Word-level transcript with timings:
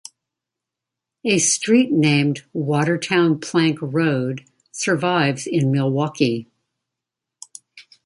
A 1.23 1.37
street 1.37 1.91
named 1.91 2.41
"Watertown 2.53 3.39
Plank 3.39 3.77
Road" 3.83 4.43
survives 4.71 5.45
in 5.45 5.69
Milwaukee. 5.71 6.47